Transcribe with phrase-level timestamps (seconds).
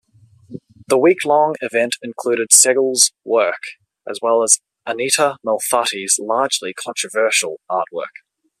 [0.87, 3.61] The week-long event included Segall's work,
[4.09, 8.25] as well as Anita Malfatti's largely controversial artwork.